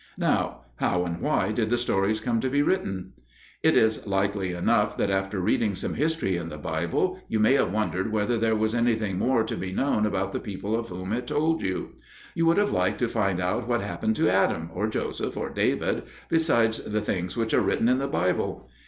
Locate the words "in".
6.37-6.49, 17.87-17.99